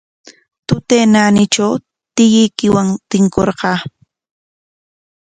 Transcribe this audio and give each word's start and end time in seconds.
Tutay 0.67 1.03
naanitraw 1.11 1.73
tiyuykiwan 2.15 2.89
tinkurqaa. 3.09 3.79